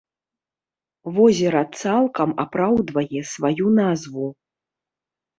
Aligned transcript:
Возера 1.17 1.59
цалкам 1.81 2.29
апраўдвае 2.43 3.21
сваю 3.33 3.65
назву. 3.81 4.27